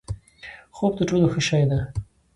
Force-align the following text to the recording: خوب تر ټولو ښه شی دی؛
خوب 0.75 0.91
تر 0.97 1.03
ټولو 1.09 1.31
ښه 1.33 1.41
شی 1.47 1.63
دی؛ 1.69 1.79